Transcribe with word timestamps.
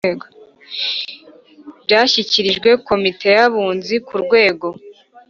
Byashyikirijwe 1.83 2.69
komite 2.87 3.27
y 3.37 3.41
abunzi 3.45 3.95
ku 4.07 4.15
rwego 4.23 4.67